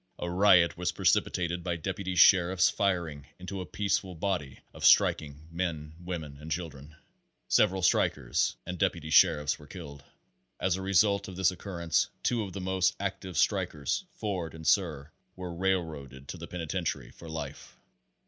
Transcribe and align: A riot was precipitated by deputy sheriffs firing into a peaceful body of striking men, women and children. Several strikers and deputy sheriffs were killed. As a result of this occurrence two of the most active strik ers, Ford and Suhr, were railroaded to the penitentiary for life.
A 0.17 0.27
riot 0.31 0.75
was 0.77 0.91
precipitated 0.93 1.63
by 1.63 1.75
deputy 1.75 2.15
sheriffs 2.15 2.71
firing 2.71 3.27
into 3.37 3.61
a 3.61 3.67
peaceful 3.67 4.15
body 4.15 4.59
of 4.73 4.83
striking 4.83 5.47
men, 5.51 5.93
women 6.03 6.39
and 6.39 6.51
children. 6.51 6.95
Several 7.47 7.83
strikers 7.83 8.55
and 8.65 8.79
deputy 8.79 9.11
sheriffs 9.11 9.59
were 9.59 9.67
killed. 9.67 10.03
As 10.59 10.75
a 10.75 10.81
result 10.81 11.27
of 11.27 11.35
this 11.35 11.51
occurrence 11.51 12.07
two 12.23 12.41
of 12.41 12.53
the 12.53 12.59
most 12.61 12.95
active 12.99 13.35
strik 13.35 13.75
ers, 13.75 14.03
Ford 14.15 14.55
and 14.55 14.65
Suhr, 14.65 15.11
were 15.35 15.53
railroaded 15.53 16.27
to 16.29 16.37
the 16.37 16.47
penitentiary 16.47 17.11
for 17.11 17.29
life. 17.29 17.77